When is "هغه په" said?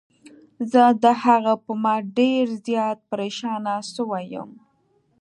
1.23-1.71